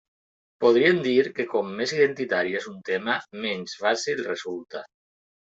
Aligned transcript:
Podríem 0.63 1.01
dir 1.07 1.25
que 1.39 1.45
com 1.51 1.69
més 1.81 1.93
«identitari» 1.97 2.57
és 2.61 2.67
un 2.73 2.81
tema, 2.89 3.19
menys 3.45 3.77
fàcil 3.85 4.27
resulta. 4.33 4.85